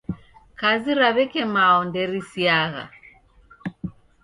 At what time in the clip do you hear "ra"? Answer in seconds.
0.99-1.09